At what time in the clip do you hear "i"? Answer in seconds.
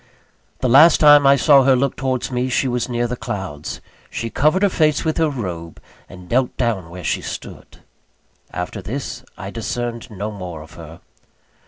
1.27-1.35, 9.37-9.51